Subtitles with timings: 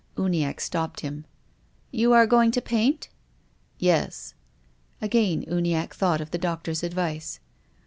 [0.17, 1.25] Uni acke stopped him."
[1.93, 3.09] Ydu are going to paint?""
[3.91, 4.33] Yes.
[4.99, 7.39] Again Uniacke thought of the doctor's advice.